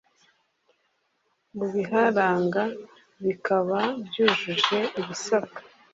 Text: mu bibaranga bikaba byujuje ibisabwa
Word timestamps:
mu 1.55 1.65
bibaranga 1.73 2.63
bikaba 3.23 3.79
byujuje 4.05 4.79
ibisabwa 4.99 5.59